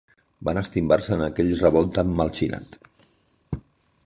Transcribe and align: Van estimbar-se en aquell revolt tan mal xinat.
Van 0.47 0.59
estimbar-se 0.61 1.13
en 1.17 1.21
aquell 1.27 1.53
revolt 1.61 1.93
tan 1.99 2.17
mal 2.23 2.35
xinat. 2.41 2.83